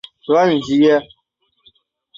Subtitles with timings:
[0.25, 0.99] 松木宗显。